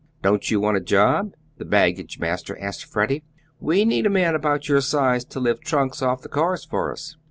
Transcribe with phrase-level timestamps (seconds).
[0.23, 3.23] "Don't you want a job?" the baggagemaster asked Freddie.
[3.59, 7.17] "We need a man about your size to lift trunks off the cars for us."